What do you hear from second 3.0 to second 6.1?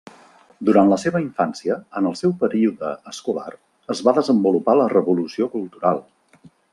escolar, es va desenvolupar la Revolució Cultural.